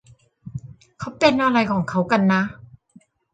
[0.99, 2.41] เขาเป็นอะไรของเขากันนะ